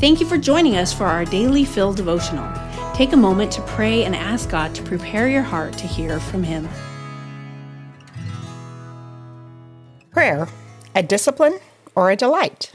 Thank 0.00 0.18
you 0.18 0.24
for 0.24 0.38
joining 0.38 0.78
us 0.78 0.94
for 0.94 1.04
our 1.04 1.26
daily 1.26 1.62
Fill 1.62 1.92
devotional. 1.92 2.50
Take 2.94 3.12
a 3.12 3.18
moment 3.18 3.52
to 3.52 3.60
pray 3.60 4.04
and 4.04 4.16
ask 4.16 4.48
God 4.48 4.74
to 4.74 4.82
prepare 4.82 5.28
your 5.28 5.42
heart 5.42 5.74
to 5.74 5.86
hear 5.86 6.18
from 6.18 6.42
Him. 6.42 6.66
Prayer, 10.10 10.48
a 10.94 11.02
discipline 11.02 11.58
or 11.94 12.10
a 12.10 12.16
delight? 12.16 12.72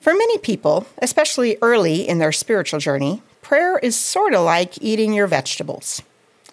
For 0.00 0.14
many 0.14 0.38
people, 0.38 0.86
especially 0.96 1.58
early 1.60 2.08
in 2.08 2.16
their 2.16 2.32
spiritual 2.32 2.80
journey, 2.80 3.20
prayer 3.42 3.76
is 3.76 3.94
sort 3.94 4.32
of 4.32 4.46
like 4.46 4.82
eating 4.82 5.12
your 5.12 5.26
vegetables. 5.26 6.00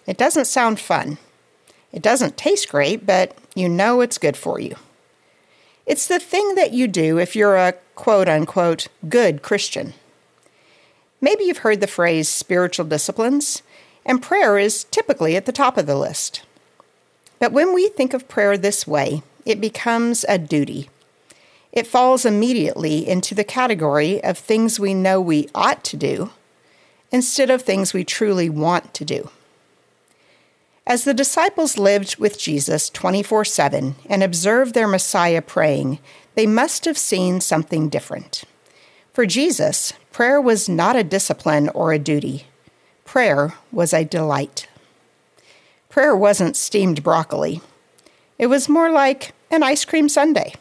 It 0.06 0.18
doesn't 0.18 0.44
sound 0.44 0.80
fun. 0.80 1.16
It 1.92 2.02
doesn't 2.02 2.36
taste 2.36 2.68
great, 2.68 3.06
but 3.06 3.34
you 3.54 3.70
know 3.70 4.02
it's 4.02 4.18
good 4.18 4.36
for 4.36 4.60
you. 4.60 4.76
It's 5.86 6.08
the 6.08 6.18
thing 6.18 6.56
that 6.56 6.72
you 6.72 6.88
do 6.88 7.18
if 7.18 7.36
you're 7.36 7.56
a 7.56 7.74
quote 7.94 8.28
unquote 8.28 8.88
good 9.08 9.42
Christian. 9.42 9.94
Maybe 11.20 11.44
you've 11.44 11.58
heard 11.58 11.80
the 11.80 11.86
phrase 11.86 12.28
spiritual 12.28 12.86
disciplines, 12.86 13.62
and 14.04 14.20
prayer 14.20 14.58
is 14.58 14.84
typically 14.84 15.36
at 15.36 15.46
the 15.46 15.52
top 15.52 15.78
of 15.78 15.86
the 15.86 15.96
list. 15.96 16.42
But 17.38 17.52
when 17.52 17.72
we 17.72 17.88
think 17.88 18.14
of 18.14 18.28
prayer 18.28 18.58
this 18.58 18.86
way, 18.86 19.22
it 19.44 19.60
becomes 19.60 20.24
a 20.28 20.38
duty. 20.38 20.90
It 21.70 21.86
falls 21.86 22.24
immediately 22.24 23.06
into 23.08 23.34
the 23.34 23.44
category 23.44 24.22
of 24.24 24.38
things 24.38 24.80
we 24.80 24.92
know 24.92 25.20
we 25.20 25.48
ought 25.54 25.84
to 25.84 25.96
do 25.96 26.30
instead 27.12 27.48
of 27.48 27.62
things 27.62 27.94
we 27.94 28.02
truly 28.02 28.50
want 28.50 28.92
to 28.94 29.04
do. 29.04 29.30
As 30.88 31.02
the 31.02 31.14
disciples 31.14 31.78
lived 31.78 32.16
with 32.18 32.38
Jesus 32.38 32.88
24 32.90 33.44
7 33.44 33.96
and 34.08 34.22
observed 34.22 34.72
their 34.72 34.86
Messiah 34.86 35.42
praying, 35.42 35.98
they 36.36 36.46
must 36.46 36.84
have 36.84 36.96
seen 36.96 37.40
something 37.40 37.88
different. 37.88 38.44
For 39.12 39.26
Jesus, 39.26 39.94
prayer 40.12 40.40
was 40.40 40.68
not 40.68 40.94
a 40.94 41.02
discipline 41.02 41.70
or 41.70 41.92
a 41.92 41.98
duty, 41.98 42.46
prayer 43.04 43.54
was 43.72 43.92
a 43.92 44.04
delight. 44.04 44.68
Prayer 45.88 46.14
wasn't 46.14 46.56
steamed 46.56 47.02
broccoli, 47.02 47.60
it 48.38 48.46
was 48.46 48.68
more 48.68 48.90
like 48.90 49.32
an 49.50 49.64
ice 49.64 49.84
cream 49.84 50.08
sundae. 50.08 50.52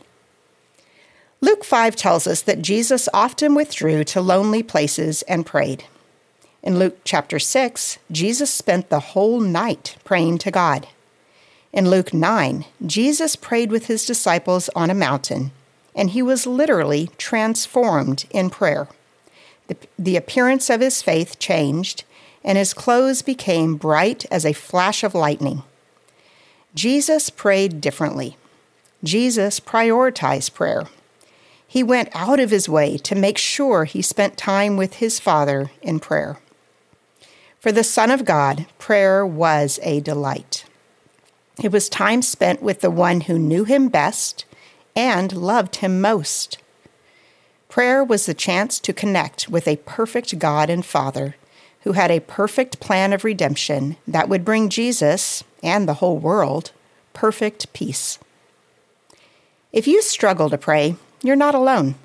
Luke 1.39 1.63
5 1.63 1.95
tells 1.95 2.25
us 2.25 2.41
that 2.41 2.63
Jesus 2.63 3.07
often 3.13 3.53
withdrew 3.53 4.03
to 4.05 4.21
lonely 4.21 4.63
places 4.63 5.21
and 5.23 5.45
prayed. 5.45 5.83
In 6.65 6.79
Luke 6.79 6.97
chapter 7.03 7.37
6, 7.37 7.99
Jesus 8.11 8.49
spent 8.49 8.89
the 8.89 8.99
whole 8.99 9.39
night 9.39 9.97
praying 10.03 10.39
to 10.39 10.49
God. 10.49 10.87
In 11.71 11.91
Luke 11.91 12.11
9, 12.11 12.65
Jesus 12.83 13.35
prayed 13.35 13.69
with 13.69 13.85
his 13.85 14.03
disciples 14.03 14.67
on 14.75 14.89
a 14.89 14.95
mountain, 14.95 15.51
and 15.93 16.09
he 16.09 16.23
was 16.23 16.47
literally 16.47 17.11
transformed 17.19 18.25
in 18.31 18.49
prayer. 18.49 18.87
The, 19.67 19.77
the 19.99 20.17
appearance 20.17 20.71
of 20.71 20.81
his 20.81 21.03
faith 21.03 21.37
changed, 21.37 22.03
and 22.43 22.57
his 22.57 22.73
clothes 22.73 23.21
became 23.21 23.75
bright 23.75 24.25
as 24.31 24.43
a 24.43 24.53
flash 24.53 25.03
of 25.03 25.13
lightning. 25.13 25.61
Jesus 26.73 27.29
prayed 27.29 27.79
differently. 27.79 28.37
Jesus 29.03 29.59
prioritized 29.59 30.55
prayer. 30.55 30.85
He 31.67 31.83
went 31.83 32.09
out 32.15 32.39
of 32.39 32.49
his 32.49 32.67
way 32.67 32.97
to 32.97 33.13
make 33.13 33.37
sure 33.37 33.85
he 33.85 34.01
spent 34.01 34.35
time 34.35 34.77
with 34.77 34.95
his 34.95 35.19
Father 35.19 35.69
in 35.83 35.99
prayer. 35.99 36.39
For 37.65 37.71
the 37.71 37.83
Son 37.83 38.11
of 38.11 38.25
God, 38.25 38.67
prayer 38.77 39.25
was 39.25 39.79
a 39.81 39.99
delight. 39.99 40.65
It 41.63 41.71
was 41.71 41.89
time 41.89 42.21
spent 42.21 42.61
with 42.61 42.81
the 42.81 42.91
one 42.91 43.21
who 43.21 43.39
knew 43.39 43.63
him 43.63 43.87
best 43.87 44.45
and 44.95 45.35
loved 45.35 45.77
him 45.77 45.99
most. 45.99 46.59
Prayer 47.67 48.03
was 48.03 48.27
the 48.27 48.35
chance 48.35 48.79
to 48.81 48.93
connect 48.93 49.49
with 49.49 49.67
a 49.67 49.77
perfect 49.77 50.37
God 50.37 50.69
and 50.69 50.85
Father 50.85 51.37
who 51.81 51.93
had 51.93 52.11
a 52.11 52.19
perfect 52.19 52.79
plan 52.79 53.13
of 53.13 53.23
redemption 53.23 53.97
that 54.07 54.29
would 54.29 54.45
bring 54.45 54.69
Jesus 54.69 55.43
and 55.63 55.89
the 55.89 55.95
whole 55.95 56.19
world 56.19 56.69
perfect 57.15 57.73
peace. 57.73 58.19
If 59.73 59.87
you 59.87 60.03
struggle 60.03 60.51
to 60.51 60.57
pray, 60.59 60.97
you're 61.23 61.35
not 61.35 61.55
alone. 61.55 61.95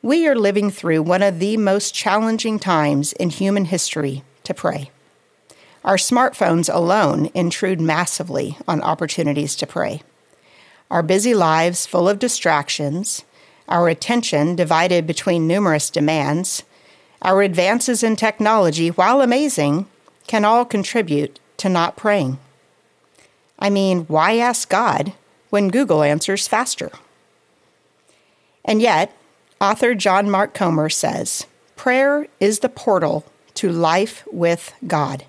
We 0.00 0.26
are 0.26 0.34
living 0.34 0.70
through 0.70 1.02
one 1.02 1.20
of 1.20 1.40
the 1.40 1.58
most 1.58 1.94
challenging 1.94 2.58
times 2.58 3.12
in 3.12 3.28
human 3.28 3.66
history 3.66 4.24
to 4.44 4.54
pray. 4.54 4.90
Our 5.84 5.96
smartphones 5.96 6.72
alone 6.72 7.30
intrude 7.34 7.80
massively 7.80 8.56
on 8.68 8.82
opportunities 8.82 9.56
to 9.56 9.66
pray. 9.66 10.02
Our 10.90 11.02
busy 11.02 11.34
lives, 11.34 11.86
full 11.86 12.08
of 12.08 12.18
distractions, 12.18 13.24
our 13.68 13.88
attention 13.88 14.54
divided 14.54 15.06
between 15.06 15.46
numerous 15.46 15.90
demands, 15.90 16.62
our 17.22 17.42
advances 17.42 18.02
in 18.02 18.16
technology, 18.16 18.88
while 18.88 19.20
amazing, 19.20 19.86
can 20.26 20.44
all 20.44 20.64
contribute 20.64 21.40
to 21.56 21.68
not 21.68 21.96
praying. 21.96 22.38
I 23.58 23.70
mean, 23.70 24.02
why 24.06 24.36
ask 24.38 24.68
God 24.68 25.12
when 25.50 25.68
Google 25.68 26.02
answers 26.02 26.48
faster? 26.48 26.90
And 28.64 28.82
yet, 28.82 29.16
author 29.60 29.94
John 29.94 30.30
Mark 30.30 30.54
Comer 30.54 30.88
says 30.88 31.46
prayer 31.76 32.26
is 32.38 32.60
the 32.60 32.68
portal 32.68 33.24
to 33.54 33.70
life 33.70 34.26
with 34.32 34.74
God. 34.86 35.24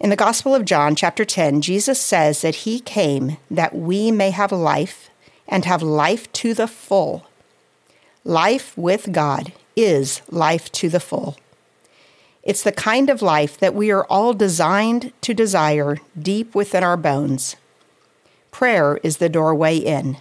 In 0.00 0.10
the 0.10 0.16
Gospel 0.16 0.54
of 0.54 0.64
John, 0.64 0.94
chapter 0.94 1.24
10, 1.24 1.60
Jesus 1.60 2.00
says 2.00 2.42
that 2.42 2.56
he 2.56 2.78
came 2.78 3.36
that 3.50 3.74
we 3.74 4.12
may 4.12 4.30
have 4.30 4.52
life 4.52 5.10
and 5.48 5.64
have 5.64 5.82
life 5.82 6.32
to 6.34 6.54
the 6.54 6.68
full. 6.68 7.26
Life 8.24 8.76
with 8.76 9.10
God 9.10 9.52
is 9.74 10.22
life 10.30 10.70
to 10.72 10.88
the 10.88 11.00
full. 11.00 11.36
It's 12.42 12.62
the 12.62 12.72
kind 12.72 13.10
of 13.10 13.22
life 13.22 13.58
that 13.58 13.74
we 13.74 13.90
are 13.90 14.04
all 14.04 14.32
designed 14.32 15.12
to 15.22 15.34
desire 15.34 15.98
deep 16.18 16.54
within 16.54 16.84
our 16.84 16.96
bones. 16.96 17.56
Prayer 18.50 18.98
is 19.02 19.16
the 19.16 19.28
doorway 19.28 19.76
in. 19.76 20.16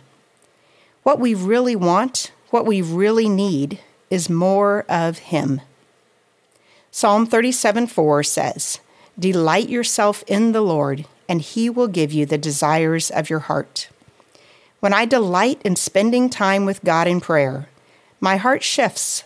What 1.04 1.20
we 1.20 1.34
really 1.34 1.76
want, 1.76 2.32
what 2.50 2.66
we 2.66 2.82
really 2.82 3.30
need, 3.30 3.80
is 4.10 4.30
more 4.30 4.86
of 4.90 5.20
Him. 5.20 5.62
Psalm 6.98 7.28
37 7.28 7.86
4 7.86 8.24
says, 8.24 8.80
Delight 9.20 9.70
yourself 9.70 10.24
in 10.26 10.52
the 10.52 10.62
Lord, 10.62 11.06
and 11.30 11.44
he 11.44 11.70
will 11.70 11.88
give 11.88 12.12
you 12.12 12.26
the 12.26 12.40
desires 12.40 13.12
of 13.12 13.30
your 13.30 13.42
heart. 13.42 13.88
When 14.80 14.94
I 14.94 15.06
delight 15.06 15.62
in 15.64 15.76
spending 15.76 16.28
time 16.28 16.66
with 16.66 16.84
God 16.84 17.08
in 17.08 17.22
prayer, 17.22 17.70
my 18.20 18.38
heart 18.38 18.64
shifts 18.64 19.24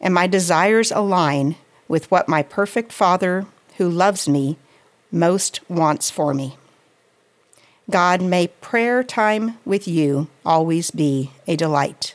and 0.00 0.14
my 0.14 0.26
desires 0.26 0.90
align 0.90 1.56
with 1.88 2.10
what 2.10 2.26
my 2.26 2.42
perfect 2.42 2.90
Father, 2.90 3.44
who 3.76 3.90
loves 3.90 4.26
me, 4.26 4.56
most 5.12 5.60
wants 5.68 6.10
for 6.10 6.32
me. 6.32 6.56
God, 7.90 8.22
may 8.22 8.46
prayer 8.62 9.04
time 9.04 9.58
with 9.66 9.86
you 9.86 10.28
always 10.42 10.90
be 10.90 11.32
a 11.46 11.54
delight. 11.54 12.14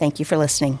Thank 0.00 0.18
you 0.18 0.24
for 0.24 0.36
listening. 0.36 0.80